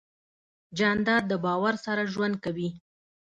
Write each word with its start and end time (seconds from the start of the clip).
جانداد 0.77 1.23
د 1.27 1.33
باور 1.45 1.73
سره 1.85 2.09
ژوند 2.13 2.35
کوي. 2.43 2.69